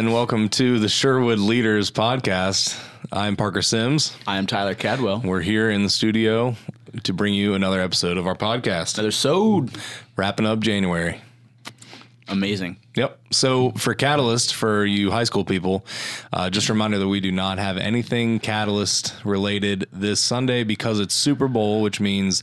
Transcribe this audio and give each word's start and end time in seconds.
and 0.00 0.14
welcome 0.14 0.48
to 0.48 0.78
the 0.78 0.88
Sherwood 0.88 1.38
Leaders 1.38 1.90
podcast. 1.90 2.82
I'm 3.12 3.36
Parker 3.36 3.60
Sims. 3.60 4.16
I 4.26 4.38
am 4.38 4.46
Tyler 4.46 4.74
Cadwell. 4.74 5.20
We're 5.22 5.42
here 5.42 5.68
in 5.68 5.82
the 5.82 5.90
studio 5.90 6.56
to 7.02 7.12
bring 7.12 7.34
you 7.34 7.52
another 7.52 7.82
episode 7.82 8.16
of 8.16 8.26
our 8.26 8.34
podcast. 8.34 8.94
Another 8.94 9.10
so 9.10 9.66
Wrapping 10.16 10.46
up 10.46 10.60
January. 10.60 11.20
amazing. 12.28 12.78
Yep. 12.96 13.20
So 13.30 13.72
for 13.72 13.92
Catalyst, 13.92 14.54
for 14.54 14.86
you 14.86 15.10
high 15.10 15.24
school 15.24 15.44
people, 15.44 15.84
uh, 16.32 16.48
just 16.48 16.70
a 16.70 16.72
reminder 16.72 16.98
that 16.98 17.08
we 17.08 17.20
do 17.20 17.30
not 17.30 17.58
have 17.58 17.76
anything 17.76 18.38
Catalyst 18.38 19.14
related 19.22 19.86
this 19.92 20.18
Sunday 20.18 20.64
because 20.64 20.98
it's 20.98 21.14
Super 21.14 21.46
Bowl, 21.46 21.82
which 21.82 22.00
means 22.00 22.42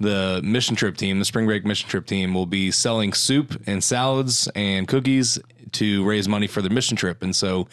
the 0.00 0.40
mission 0.42 0.74
trip 0.74 0.96
team, 0.96 1.20
the 1.20 1.24
spring 1.24 1.46
break 1.46 1.64
mission 1.64 1.88
trip 1.88 2.06
team, 2.06 2.34
will 2.34 2.46
be 2.46 2.72
selling 2.72 3.12
soup 3.12 3.62
and 3.64 3.84
salads 3.84 4.48
and 4.56 4.88
cookies 4.88 5.38
to 5.76 6.04
raise 6.04 6.28
money 6.28 6.46
for 6.46 6.60
the 6.62 6.70
mission 6.70 6.96
trip. 6.96 7.22
And 7.22 7.34
so 7.34 7.68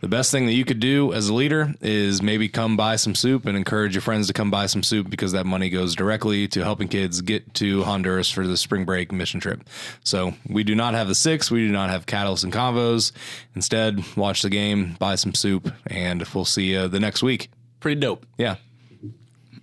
the 0.00 0.08
best 0.08 0.30
thing 0.30 0.46
that 0.46 0.52
you 0.52 0.64
could 0.64 0.80
do 0.80 1.12
as 1.12 1.28
a 1.28 1.34
leader 1.34 1.74
is 1.80 2.22
maybe 2.22 2.48
come 2.48 2.76
buy 2.76 2.96
some 2.96 3.14
soup 3.14 3.46
and 3.46 3.56
encourage 3.56 3.94
your 3.94 4.02
friends 4.02 4.26
to 4.28 4.32
come 4.32 4.50
buy 4.50 4.66
some 4.66 4.82
soup 4.82 5.10
because 5.10 5.32
that 5.32 5.46
money 5.46 5.70
goes 5.70 5.94
directly 5.94 6.46
to 6.48 6.62
helping 6.62 6.88
kids 6.88 7.20
get 7.20 7.54
to 7.54 7.82
Honduras 7.84 8.30
for 8.30 8.46
the 8.46 8.56
spring 8.56 8.84
break 8.84 9.12
mission 9.12 9.40
trip. 9.40 9.62
So 10.04 10.34
we 10.48 10.64
do 10.64 10.74
not 10.74 10.94
have 10.94 11.08
the 11.08 11.14
six, 11.14 11.50
we 11.50 11.66
do 11.66 11.72
not 11.72 11.90
have 11.90 12.06
catalyst 12.06 12.44
and 12.44 12.52
convos. 12.52 13.12
Instead, 13.54 14.04
watch 14.16 14.42
the 14.42 14.50
game, 14.50 14.96
buy 14.98 15.14
some 15.14 15.34
soup, 15.34 15.72
and 15.86 16.22
we'll 16.34 16.44
see 16.44 16.72
you 16.72 16.88
the 16.88 17.00
next 17.00 17.22
week. 17.22 17.50
Pretty 17.80 18.00
dope. 18.00 18.26
Yeah. 18.38 18.56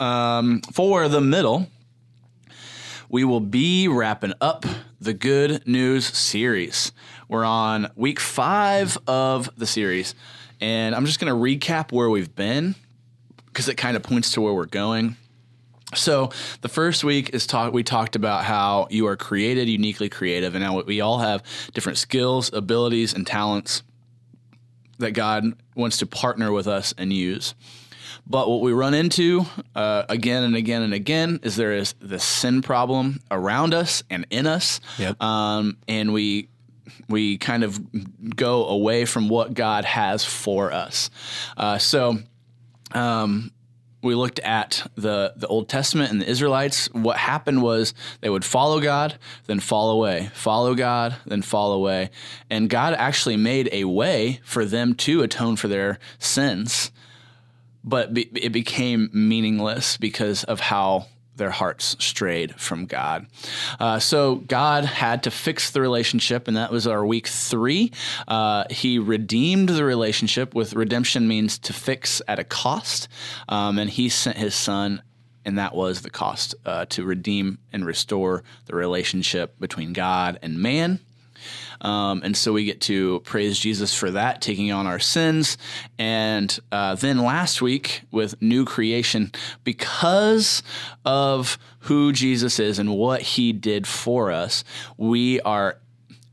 Um, 0.00 0.60
For 0.72 1.08
the 1.08 1.20
middle, 1.20 1.68
we 3.08 3.24
will 3.24 3.40
be 3.40 3.88
wrapping 3.88 4.32
up 4.40 4.64
the 5.00 5.14
Good 5.14 5.66
News 5.66 6.06
series. 6.06 6.92
We're 7.28 7.44
on 7.44 7.90
week 7.96 8.20
five 8.20 8.96
of 9.06 9.50
the 9.56 9.66
series, 9.66 10.14
and 10.60 10.94
I'm 10.94 11.06
just 11.06 11.20
going 11.20 11.32
to 11.32 11.38
recap 11.38 11.92
where 11.92 12.08
we've 12.08 12.34
been 12.34 12.74
because 13.46 13.68
it 13.68 13.76
kind 13.76 13.96
of 13.96 14.02
points 14.02 14.32
to 14.32 14.40
where 14.40 14.52
we're 14.52 14.66
going. 14.66 15.16
So 15.94 16.30
the 16.62 16.68
first 16.68 17.04
week 17.04 17.30
is 17.30 17.46
talk. 17.46 17.72
We 17.72 17.82
talked 17.82 18.16
about 18.16 18.44
how 18.44 18.88
you 18.90 19.06
are 19.06 19.16
created 19.16 19.68
uniquely 19.68 20.08
creative, 20.08 20.54
and 20.54 20.64
how 20.64 20.82
we 20.82 21.00
all 21.00 21.18
have 21.18 21.42
different 21.72 21.98
skills, 21.98 22.52
abilities, 22.52 23.12
and 23.12 23.26
talents 23.26 23.82
that 24.98 25.12
God 25.12 25.54
wants 25.76 25.98
to 25.98 26.06
partner 26.06 26.52
with 26.52 26.66
us 26.66 26.94
and 26.96 27.12
use. 27.12 27.54
But 28.26 28.48
what 28.48 28.60
we 28.60 28.72
run 28.72 28.94
into 28.94 29.46
uh, 29.74 30.04
again 30.08 30.42
and 30.44 30.56
again 30.56 30.82
and 30.82 30.94
again 30.94 31.40
is 31.42 31.56
there 31.56 31.72
is 31.72 31.94
the 32.00 32.18
sin 32.18 32.62
problem 32.62 33.20
around 33.30 33.74
us 33.74 34.02
and 34.10 34.26
in 34.30 34.46
us, 34.46 34.80
Yep. 34.98 35.22
um, 35.22 35.76
and 35.88 36.12
we 36.12 36.48
we 37.08 37.38
kind 37.38 37.64
of 37.64 37.80
go 38.36 38.66
away 38.66 39.04
from 39.04 39.28
what 39.28 39.54
God 39.54 39.84
has 39.84 40.24
for 40.24 40.72
us. 40.72 41.10
Uh, 41.56 41.78
so 41.78 42.18
um, 42.92 43.50
we 44.02 44.14
looked 44.14 44.38
at 44.40 44.86
the 44.96 45.32
the 45.36 45.46
Old 45.46 45.68
Testament 45.68 46.10
and 46.12 46.20
the 46.20 46.28
Israelites. 46.28 46.88
What 46.92 47.16
happened 47.16 47.62
was 47.62 47.94
they 48.20 48.28
would 48.30 48.44
follow 48.44 48.80
God, 48.80 49.16
then 49.46 49.60
fall 49.60 49.90
away, 49.90 50.30
follow 50.34 50.74
God, 50.74 51.16
then 51.26 51.42
fall 51.42 51.72
away, 51.72 52.10
and 52.50 52.68
God 52.68 52.94
actually 52.94 53.36
made 53.38 53.68
a 53.72 53.84
way 53.84 54.40
for 54.44 54.64
them 54.64 54.94
to 54.96 55.22
atone 55.22 55.56
for 55.56 55.68
their 55.68 55.98
sins, 56.18 56.92
but 57.84 58.14
be, 58.14 58.22
it 58.34 58.50
became 58.50 59.10
meaningless 59.12 59.96
because 59.96 60.42
of 60.44 60.58
how 60.58 61.06
their 61.36 61.50
hearts 61.50 61.96
strayed 61.98 62.54
from 62.54 62.86
God. 62.86 63.26
Uh, 63.80 63.98
so 63.98 64.36
God 64.36 64.84
had 64.84 65.24
to 65.24 65.30
fix 65.30 65.70
the 65.70 65.80
relationship, 65.80 66.48
and 66.48 66.56
that 66.56 66.70
was 66.70 66.86
our 66.86 67.04
week 67.04 67.26
three. 67.26 67.92
Uh, 68.28 68.64
he 68.70 68.98
redeemed 68.98 69.68
the 69.68 69.84
relationship. 69.84 70.54
With 70.54 70.74
redemption 70.74 71.26
means 71.28 71.58
to 71.58 71.72
fix 71.72 72.22
at 72.28 72.38
a 72.38 72.44
cost, 72.44 73.08
um, 73.48 73.78
and 73.78 73.90
He 73.90 74.08
sent 74.08 74.36
His 74.36 74.54
Son. 74.54 75.02
And 75.46 75.58
that 75.58 75.74
was 75.74 76.00
the 76.00 76.08
cost 76.08 76.54
uh, 76.64 76.86
to 76.86 77.04
redeem 77.04 77.58
and 77.70 77.84
restore 77.84 78.44
the 78.64 78.74
relationship 78.74 79.58
between 79.60 79.92
God 79.92 80.38
and 80.40 80.58
man. 80.58 81.00
Um, 81.80 82.22
and 82.24 82.36
so 82.36 82.52
we 82.52 82.64
get 82.64 82.80
to 82.82 83.20
praise 83.20 83.58
Jesus 83.58 83.94
for 83.94 84.10
that, 84.10 84.40
taking 84.40 84.72
on 84.72 84.86
our 84.86 84.98
sins. 84.98 85.58
And 85.98 86.58
uh, 86.72 86.94
then 86.94 87.18
last 87.18 87.60
week 87.60 88.02
with 88.10 88.40
new 88.40 88.64
creation, 88.64 89.32
because 89.64 90.62
of 91.04 91.58
who 91.80 92.12
Jesus 92.12 92.58
is 92.58 92.78
and 92.78 92.96
what 92.96 93.20
he 93.22 93.52
did 93.52 93.86
for 93.86 94.30
us, 94.30 94.64
we 94.96 95.40
are 95.40 95.78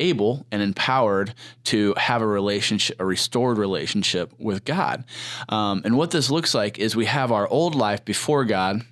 able 0.00 0.46
and 0.50 0.62
empowered 0.62 1.34
to 1.64 1.94
have 1.96 2.22
a 2.22 2.26
relationship, 2.26 3.00
a 3.00 3.04
restored 3.04 3.58
relationship 3.58 4.32
with 4.38 4.64
God. 4.64 5.04
Um, 5.48 5.82
and 5.84 5.96
what 5.96 6.10
this 6.10 6.30
looks 6.30 6.54
like 6.54 6.78
is 6.78 6.94
we 6.94 7.06
have 7.06 7.32
our 7.32 7.48
old 7.48 7.74
life 7.74 8.04
before 8.04 8.44
God. 8.44 8.82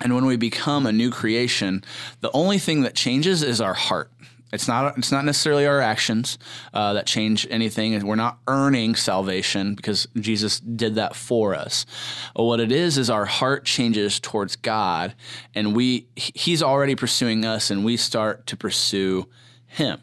And 0.00 0.14
when 0.14 0.26
we 0.26 0.36
become 0.36 0.86
a 0.86 0.92
new 0.92 1.10
creation, 1.10 1.84
the 2.20 2.30
only 2.32 2.58
thing 2.58 2.82
that 2.82 2.94
changes 2.94 3.42
is 3.42 3.60
our 3.60 3.74
heart. 3.74 4.10
It's 4.52 4.68
not. 4.68 4.98
It's 4.98 5.10
not 5.10 5.24
necessarily 5.24 5.66
our 5.66 5.80
actions 5.80 6.38
uh, 6.74 6.92
that 6.92 7.06
change 7.06 7.46
anything, 7.50 7.94
and 7.94 8.06
we're 8.06 8.16
not 8.16 8.38
earning 8.46 8.94
salvation 8.94 9.74
because 9.74 10.06
Jesus 10.14 10.60
did 10.60 10.96
that 10.96 11.16
for 11.16 11.54
us. 11.54 11.86
But 12.36 12.44
what 12.44 12.60
it 12.60 12.70
is 12.70 12.98
is 12.98 13.08
our 13.08 13.24
heart 13.24 13.64
changes 13.64 14.20
towards 14.20 14.56
God, 14.56 15.14
and 15.54 15.74
we 15.74 16.06
He's 16.16 16.62
already 16.62 16.94
pursuing 16.94 17.46
us, 17.46 17.70
and 17.70 17.82
we 17.82 17.96
start 17.96 18.46
to 18.48 18.56
pursue 18.56 19.26
Him. 19.66 20.00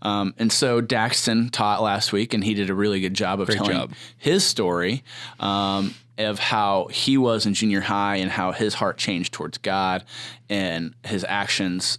Um, 0.00 0.34
and 0.38 0.52
so 0.52 0.80
Daxton 0.80 1.50
taught 1.50 1.82
last 1.82 2.12
week, 2.12 2.34
and 2.34 2.42
he 2.42 2.54
did 2.54 2.70
a 2.70 2.74
really 2.74 3.00
good 3.00 3.14
job 3.14 3.40
of 3.40 3.48
telling 3.48 3.72
job. 3.72 3.92
his 4.16 4.44
story 4.44 5.04
um, 5.40 5.94
of 6.16 6.38
how 6.38 6.86
he 6.86 7.18
was 7.18 7.46
in 7.46 7.54
junior 7.54 7.80
high 7.80 8.16
and 8.16 8.30
how 8.30 8.52
his 8.52 8.74
heart 8.74 8.96
changed 8.96 9.32
towards 9.32 9.58
God, 9.58 10.04
and 10.48 10.94
his 11.04 11.24
actions 11.28 11.98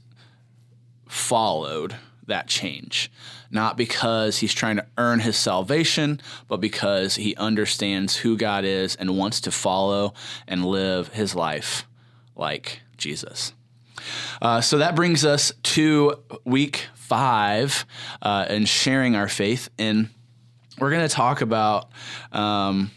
followed 1.09 1.96
that 2.28 2.47
change. 2.47 3.12
Not 3.52 3.75
because 3.75 4.38
he's 4.38 4.53
trying 4.53 4.78
to 4.78 4.86
earn 4.97 5.20
his 5.20 5.36
salvation, 5.36 6.22
but 6.47 6.62
because 6.62 7.16
he 7.16 7.36
understands 7.36 8.18
who 8.18 8.38
God 8.38 8.64
is 8.64 8.96
and 8.96 9.18
wants 9.18 9.42
to 9.42 9.52
follow 9.52 10.14
and 10.48 10.64
live 10.64 11.09
his 11.09 11.36
life 11.36 11.86
like 12.36 12.81
Jesus. 12.96 13.53
Uh, 14.42 14.62
so 14.62 14.78
that 14.78 14.96
brings 14.96 15.25
us 15.25 15.52
to 15.64 16.24
week 16.46 16.88
five 16.94 17.86
uh, 18.22 18.46
and 18.48 18.69
sharing 18.69 19.16
our 19.16 19.28
faith. 19.28 19.69
And 19.78 20.09
we're 20.80 20.92
going 20.92 21.08
to 21.08 21.14
talk 21.14 21.42
about 21.42 21.90
um, 22.31 22.92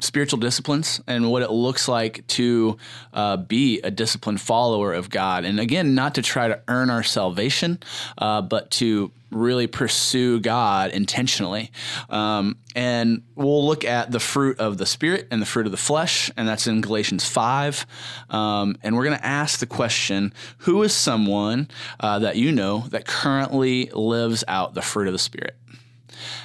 spiritual 0.00 0.38
disciplines 0.38 1.00
and 1.06 1.30
what 1.30 1.42
it 1.42 1.50
looks 1.50 1.88
like 1.88 2.26
to 2.28 2.76
uh, 3.12 3.36
be 3.36 3.80
a 3.82 3.90
disciplined 3.90 4.40
follower 4.40 4.92
of 4.92 5.10
God. 5.10 5.44
And 5.44 5.58
again, 5.60 5.94
not 5.94 6.14
to 6.16 6.22
try 6.22 6.48
to 6.48 6.60
earn 6.68 6.90
our 6.90 7.02
salvation, 7.02 7.78
uh, 8.16 8.42
but 8.42 8.70
to 8.72 9.10
really 9.30 9.66
pursue 9.66 10.40
God 10.40 10.90
intentionally. 10.90 11.70
Um, 12.08 12.56
and 12.74 13.22
we'll 13.34 13.66
look 13.66 13.84
at 13.84 14.10
the 14.10 14.20
fruit 14.20 14.58
of 14.58 14.78
the 14.78 14.86
Spirit 14.86 15.28
and 15.30 15.42
the 15.42 15.46
fruit 15.46 15.66
of 15.66 15.72
the 15.72 15.78
flesh, 15.78 16.30
and 16.36 16.48
that's 16.48 16.66
in 16.66 16.80
Galatians 16.80 17.28
5. 17.28 17.86
Um, 18.30 18.76
and 18.82 18.96
we're 18.96 19.04
going 19.04 19.18
to 19.18 19.26
ask 19.26 19.60
the 19.60 19.66
question 19.66 20.32
Who 20.58 20.82
is 20.82 20.94
someone 20.94 21.68
uh, 22.00 22.20
that 22.20 22.36
you 22.36 22.52
know 22.52 22.84
that 22.88 23.06
currently 23.06 23.90
lives 23.92 24.44
out 24.48 24.74
the 24.74 24.82
fruit 24.82 25.08
of 25.08 25.12
the 25.12 25.18
Spirit? 25.18 25.56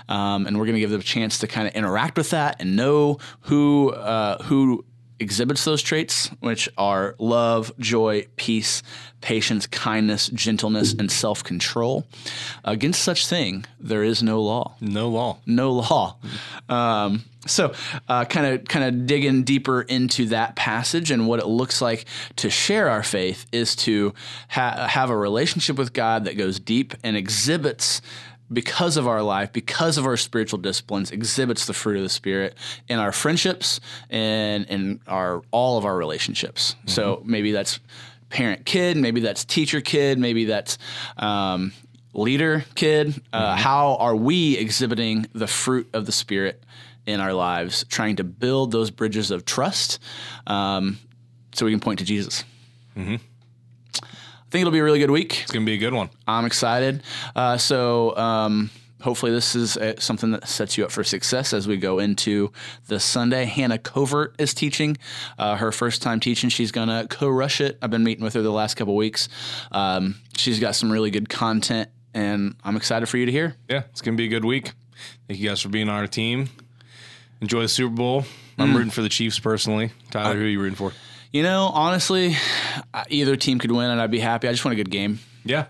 Um, 0.10 0.48
and 0.48 0.58
we're 0.58 0.66
going 0.66 0.76
to 0.76 0.82
give 0.82 0.92
them 0.92 1.02
a 1.02 1.04
chance 1.04 1.40
to 1.40 1.48
kind 1.48 1.68
of 1.68 1.74
interact 1.74 2.18
with 2.18 2.30
that 2.32 2.58
and 2.60 2.76
know 2.76 3.18
who 3.42 3.92
uh, 3.92 4.42
who 4.44 4.86
exhibits 5.20 5.64
those 5.64 5.82
traits, 5.82 6.28
which 6.42 6.68
are 6.78 7.16
love, 7.18 7.72
joy, 7.80 8.28
peace, 8.36 8.84
patience, 9.22 9.66
kindness, 9.68 10.28
gentleness, 10.30 10.94
and 10.94 11.10
self 11.10 11.44
control. 11.44 12.06
Against 12.66 13.02
such 13.02 13.28
thing, 13.28 13.64
there 13.80 14.04
is 14.04 14.22
no 14.22 14.42
law 14.42 14.76
No 14.82 15.08
law. 15.10 15.38
no 15.46 15.72
law. 15.72 16.18
Um, 16.68 17.24
so, 17.46 17.74
kind 18.08 18.46
of, 18.48 18.66
kind 18.66 18.86
of 18.86 19.06
digging 19.06 19.44
deeper 19.44 19.82
into 19.82 20.28
that 20.28 20.56
passage 20.56 21.12
and 21.12 21.28
what 21.28 21.40
it 21.40 21.46
looks 21.48 21.82
like 21.82 22.06
to 22.38 22.50
share 22.50 22.90
our 22.90 23.04
faith 23.04 23.46
is 23.52 23.76
to 23.78 24.14
ha- 24.50 24.88
have 24.90 25.10
a 25.10 25.18
relationship 25.18 25.78
with 25.78 25.94
God 25.94 26.24
that 26.26 26.38
goes 26.38 26.60
deep 26.60 26.94
and 27.04 27.16
exhibits. 27.18 28.02
Because 28.54 28.98
of 28.98 29.08
our 29.08 29.22
life, 29.22 29.52
because 29.52 29.98
of 29.98 30.06
our 30.06 30.18
spiritual 30.18 30.60
disciplines, 30.60 31.12
exhibits 31.12 31.66
the 31.66 31.74
fruit 31.74 31.98
of 31.98 32.04
the 32.04 32.10
spirit 32.10 32.56
in 32.88 33.00
our 33.00 33.12
friendships 33.12 33.80
and 34.10 34.66
in 34.66 35.00
our 35.08 35.42
all 35.52 35.78
of 35.78 35.86
our 35.86 35.98
relationships. 35.98 36.76
So 36.86 37.22
maybe 37.26 37.52
that's 37.52 37.80
parent 38.30 38.66
kid, 38.66 38.98
maybe 38.98 39.22
that's 39.22 39.46
teacher 39.46 39.82
kid, 39.82 40.18
maybe 40.20 40.46
that's 40.46 40.78
um, 41.18 41.72
leader 42.14 42.66
kid. 42.76 43.22
Uh, 43.32 43.56
How 43.56 43.96
are 43.96 44.16
we 44.16 44.58
exhibiting 44.58 45.28
the 45.34 45.48
fruit 45.48 45.90
of 45.94 46.06
the 46.06 46.12
Spirit 46.12 46.64
in 47.06 47.20
our 47.20 47.34
lives, 47.34 47.86
trying 47.90 48.16
to 48.18 48.24
build 48.24 48.72
those 48.72 48.90
bridges 48.92 49.30
of 49.32 49.46
trust 49.46 50.00
um, 50.48 50.98
so 51.54 51.66
we 51.66 51.72
can 51.72 51.80
point 51.80 52.00
to 52.00 52.06
Jesus? 52.06 52.44
I 52.98 53.20
think 54.54 54.62
it'll 54.62 54.72
be 54.72 54.80
a 54.80 54.84
really 54.84 55.00
good 55.00 55.10
week. 55.10 55.42
It's 55.42 55.52
going 55.52 55.66
to 55.66 55.70
be 55.70 55.74
a 55.74 55.80
good 55.80 55.96
one. 55.96 56.12
I'm 56.28 56.46
excited. 56.46 57.02
Uh, 57.36 57.58
so, 57.58 58.16
um, 58.16 58.70
hopefully 59.02 59.32
this 59.32 59.56
is 59.56 59.76
uh 59.78 60.00
something 60.00 60.32
that 60.32 60.48
sets 60.48 60.78
you 60.78 60.86
up 60.86 60.92
for 60.92 61.04
success 61.04 61.54
as 61.54 61.68
we 61.68 61.76
go 61.76 61.98
into 61.98 62.52
the 62.88 63.00
Sunday. 63.00 63.46
Hannah 63.46 63.80
Covert 63.80 64.36
is 64.38 64.54
teaching 64.54 64.96
uh, 65.40 65.56
her 65.56 65.72
first 65.72 66.04
time 66.04 66.20
teaching. 66.20 66.52
She's 66.52 66.72
gonna 66.72 67.08
co-rush 67.10 67.62
it. 67.62 67.80
I've 67.82 67.90
been 67.90 68.04
meeting 68.04 68.24
with 68.24 68.36
her 68.36 68.44
the 68.44 68.52
last 68.52 68.76
couple 68.76 68.96
weeks. 68.96 69.28
Um, 69.72 70.16
she's 70.38 70.60
got 70.60 70.76
some 70.76 70.92
really 70.92 71.10
good 71.10 71.30
content, 71.30 71.90
and 72.14 72.56
I'm 72.64 72.78
excited 72.78 73.08
for 73.08 73.18
you 73.18 73.26
to 73.26 73.32
hear. 73.32 73.56
Yeah, 73.68 73.84
it's 73.90 74.02
gonna 74.02 74.18
be 74.18 74.26
a 74.26 74.30
good 74.30 74.46
week. 74.46 74.72
Thank 75.28 75.40
you 75.40 75.50
guys 75.50 75.62
for 75.62 75.70
being 75.70 75.90
on 75.90 76.00
our 76.00 76.08
team. 76.08 76.50
Enjoy 77.42 77.62
the 77.64 77.68
Super 77.68 77.94
Bowl. 77.96 78.24
I'm 78.60 78.74
rooting 78.78 78.92
for 78.92 79.02
the 79.02 79.10
Chiefs 79.10 79.40
personally. 79.40 79.92
Tyler, 80.12 80.36
who 80.36 80.44
are 80.44 80.48
you 80.48 80.62
rooting 80.62 80.76
for? 80.76 80.94
You 81.34 81.42
know, 81.42 81.72
honestly, 81.74 82.36
either 83.10 83.36
team 83.36 83.58
could 83.58 83.72
win, 83.72 83.90
and 83.90 84.00
I'd 84.00 84.12
be 84.12 84.20
happy. 84.20 84.48
I 84.48 84.52
just 84.52 84.64
want 84.64 84.74
a 84.74 84.76
good 84.76 84.92
game. 84.92 85.20
Yeah, 85.44 85.66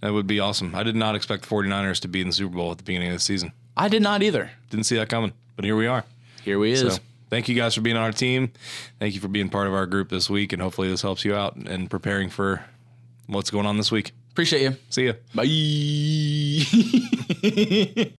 that 0.00 0.12
would 0.12 0.26
be 0.26 0.40
awesome. 0.40 0.74
I 0.74 0.82
did 0.82 0.96
not 0.96 1.14
expect 1.14 1.48
the 1.48 1.54
49ers 1.54 2.00
to 2.00 2.08
be 2.08 2.20
in 2.20 2.26
the 2.26 2.32
Super 2.32 2.56
Bowl 2.56 2.72
at 2.72 2.78
the 2.78 2.84
beginning 2.84 3.08
of 3.08 3.14
the 3.14 3.20
season. 3.20 3.52
I 3.76 3.88
did 3.88 4.02
not 4.02 4.24
either. 4.24 4.50
Didn't 4.70 4.86
see 4.86 4.96
that 4.96 5.08
coming, 5.08 5.32
but 5.54 5.64
here 5.64 5.76
we 5.76 5.86
are. 5.86 6.04
Here 6.42 6.58
we 6.58 6.72
is. 6.72 6.80
So 6.80 7.00
thank 7.30 7.48
you 7.48 7.54
guys 7.54 7.76
for 7.76 7.80
being 7.80 7.96
on 7.96 8.02
our 8.02 8.10
team. 8.10 8.50
Thank 8.98 9.14
you 9.14 9.20
for 9.20 9.28
being 9.28 9.48
part 9.48 9.68
of 9.68 9.72
our 9.72 9.86
group 9.86 10.08
this 10.08 10.28
week, 10.28 10.52
and 10.52 10.60
hopefully 10.60 10.88
this 10.88 11.02
helps 11.02 11.24
you 11.24 11.34
out 11.36 11.54
and 11.54 11.88
preparing 11.88 12.28
for 12.28 12.64
what's 13.28 13.50
going 13.50 13.66
on 13.66 13.76
this 13.76 13.92
week. 13.92 14.10
Appreciate 14.32 14.62
you. 14.62 14.76
See 14.90 15.04
you. 15.04 15.14
Bye. 15.32 15.44